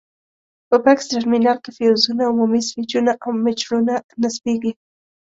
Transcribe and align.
په 0.69 0.75
بکس 0.83 1.05
ترمینل 1.11 1.57
کې 1.63 1.71
فیوزونه، 1.77 2.23
عمومي 2.31 2.61
سویچونه 2.69 3.11
او 3.23 3.29
میټرونه 3.43 3.93
نصبېږي. 4.21 4.73